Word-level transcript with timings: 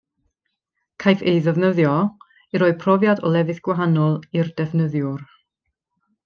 Caiff 1.03 1.19
ei 1.31 1.41
ddefnyddio 1.47 1.91
i 2.57 2.61
roi 2.63 2.71
profiad 2.85 3.21
o 3.27 3.33
lefydd 3.37 3.61
gwahanol 3.69 4.19
i'r 4.41 4.51
defnyddiwr. 4.63 5.25